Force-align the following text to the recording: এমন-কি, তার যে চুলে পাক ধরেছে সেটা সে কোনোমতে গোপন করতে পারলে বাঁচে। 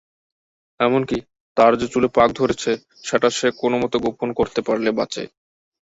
এমন-কি, 0.79 1.17
তার 1.57 1.71
যে 1.79 1.87
চুলে 1.87 2.09
পাক 2.17 2.29
ধরেছে 2.35 2.71
সেটা 3.03 3.27
সে 3.29 3.47
কোনোমতে 3.61 3.97
গোপন 4.05 4.29
করতে 4.39 4.59
পারলে 4.67 4.89
বাঁচে। 4.99 5.23